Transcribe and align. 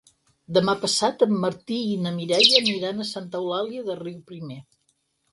Demà 0.57 0.73
passat 0.83 1.25
en 1.25 1.35
Martí 1.43 1.75
i 1.89 1.91
na 2.05 2.13
Mireia 2.15 2.55
aniran 2.61 3.03
a 3.03 3.07
Santa 3.09 3.41
Eulàlia 3.43 3.83
de 3.91 3.99
Riuprimer. 4.01 4.59